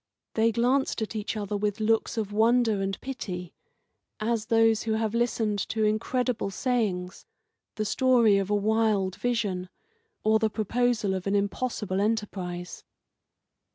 They 0.33 0.51
glanced 0.51 1.03
at 1.03 1.15
each 1.15 1.37
other 1.37 1.55
with 1.55 1.79
looks 1.79 2.17
of 2.17 2.31
wonder 2.31 2.81
and 2.81 2.99
pity, 3.01 3.53
as 4.19 4.47
those 4.47 4.81
who 4.81 4.93
have 4.93 5.13
listened 5.13 5.59
to 5.69 5.83
incredible 5.83 6.49
sayings, 6.49 7.27
the 7.75 7.85
story 7.85 8.39
of 8.39 8.49
a 8.49 8.55
wild 8.55 9.15
vision, 9.17 9.69
or 10.23 10.39
the 10.39 10.49
proposal 10.49 11.13
of 11.13 11.27
an 11.27 11.35
impossible 11.35 12.01
enterprise. 12.01 12.83